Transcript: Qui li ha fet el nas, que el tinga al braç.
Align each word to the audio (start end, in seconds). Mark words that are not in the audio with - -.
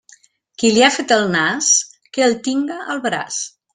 Qui 0.61 0.69
li 0.77 0.85
ha 0.85 0.89
fet 0.95 1.13
el 1.17 1.27
nas, 1.35 1.69
que 2.17 2.25
el 2.29 2.37
tinga 2.49 2.79
al 2.95 3.03
braç. 3.05 3.39